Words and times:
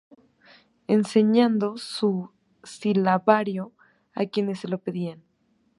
Continuó 0.09 0.21
enseñando 0.87 1.77
su 1.77 2.31
silabario 2.63 3.71
a 4.15 4.25
quienes 4.25 4.61
se 4.61 4.67
lo 4.67 4.79
pedían. 4.79 5.21